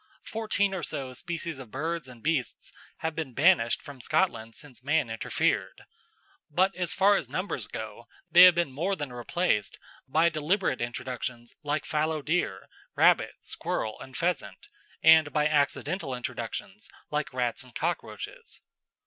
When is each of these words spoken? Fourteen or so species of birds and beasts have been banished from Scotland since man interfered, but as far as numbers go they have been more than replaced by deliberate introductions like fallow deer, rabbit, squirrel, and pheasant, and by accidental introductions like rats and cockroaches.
Fourteen 0.23 0.73
or 0.73 0.81
so 0.81 1.13
species 1.13 1.59
of 1.59 1.69
birds 1.69 2.07
and 2.07 2.23
beasts 2.23 2.71
have 3.01 3.13
been 3.13 3.35
banished 3.35 3.83
from 3.83 4.01
Scotland 4.01 4.55
since 4.55 4.81
man 4.81 5.11
interfered, 5.11 5.83
but 6.49 6.75
as 6.75 6.95
far 6.95 7.17
as 7.17 7.29
numbers 7.29 7.67
go 7.67 8.07
they 8.31 8.41
have 8.45 8.55
been 8.55 8.71
more 8.71 8.95
than 8.95 9.13
replaced 9.13 9.77
by 10.07 10.27
deliberate 10.27 10.81
introductions 10.81 11.53
like 11.61 11.85
fallow 11.85 12.23
deer, 12.23 12.67
rabbit, 12.95 13.35
squirrel, 13.41 13.99
and 14.01 14.17
pheasant, 14.17 14.69
and 15.03 15.31
by 15.31 15.45
accidental 15.47 16.15
introductions 16.15 16.89
like 17.11 17.31
rats 17.31 17.63
and 17.63 17.75
cockroaches. 17.75 18.59